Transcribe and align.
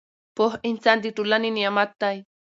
پوه 0.35 0.53
انسان 0.69 0.97
د 1.01 1.05
ټولنې 1.15 1.49
نعمت 1.57 1.89
دی 2.01 2.17